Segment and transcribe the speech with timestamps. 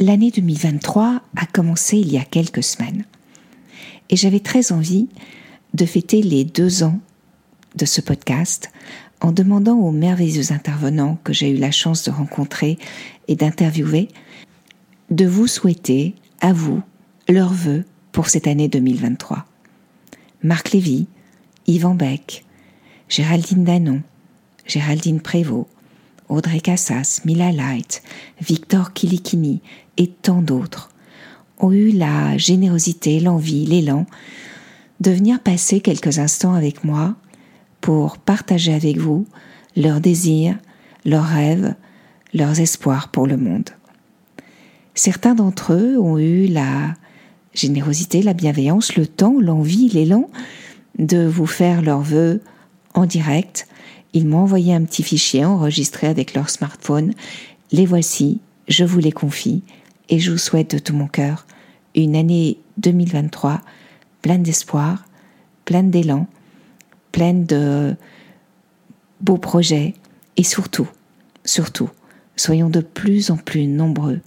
[0.00, 3.04] l'année 2023 a commencé il y a quelques semaines.
[4.08, 5.08] Et j'avais très envie
[5.74, 6.98] de fêter les deux ans
[7.76, 8.72] de ce podcast
[9.20, 12.78] en demandant aux merveilleux intervenants que j'ai eu la chance de rencontrer
[13.28, 14.08] et d'interviewer
[15.10, 16.80] de vous souhaiter, à vous,
[17.28, 19.44] leurs vœux pour cette année 2023.
[20.42, 21.06] Marc Lévy,
[21.66, 22.46] Yvan Beck,
[23.08, 24.02] Géraldine Danon,
[24.66, 25.68] Géraldine Prévost,
[26.30, 28.02] Audrey Cassas, Mila Light,
[28.40, 29.60] Victor Kilikini
[29.96, 30.90] et tant d'autres
[31.58, 34.06] ont eu la générosité, l'envie, l'élan
[35.00, 37.16] de venir passer quelques instants avec moi
[37.80, 39.26] pour partager avec vous
[39.76, 40.56] leurs désirs,
[41.04, 41.74] leurs rêves,
[42.32, 43.70] leurs espoirs pour le monde.
[44.94, 46.94] Certains d'entre eux ont eu la
[47.54, 50.30] générosité, la bienveillance, le temps, l'envie, l'élan
[50.98, 52.40] de vous faire leurs vœux
[52.94, 53.66] en direct
[54.12, 57.12] ils m'ont envoyé un petit fichier enregistré avec leur smartphone.
[57.70, 59.62] Les voici, je vous les confie
[60.08, 61.46] et je vous souhaite de tout mon cœur
[61.94, 63.60] une année 2023
[64.22, 65.04] pleine d'espoir,
[65.64, 66.26] pleine d'élan,
[67.12, 67.96] pleine de
[69.20, 69.94] beaux projets
[70.36, 70.88] et surtout,
[71.44, 71.90] surtout,
[72.36, 74.20] soyons de plus en plus nombreux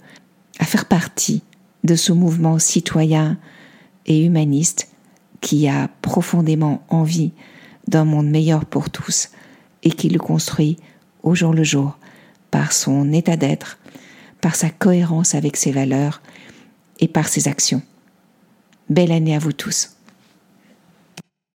[0.58, 1.42] à faire partie
[1.84, 3.36] de ce mouvement citoyen
[4.06, 4.88] et humaniste
[5.40, 7.32] qui a profondément envie
[7.88, 9.30] d'un monde meilleur pour tous
[9.82, 10.78] et qui le construit
[11.22, 11.98] au jour le jour
[12.50, 13.78] par son état d'être,
[14.40, 16.22] par sa cohérence avec ses valeurs
[17.00, 17.82] et par ses actions.
[18.88, 19.90] Belle année à vous tous.